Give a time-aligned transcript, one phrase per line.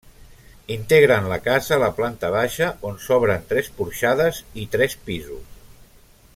[0.75, 5.65] Integren la casa la planta baixa, on s'obren tres porxades, i tres pisos.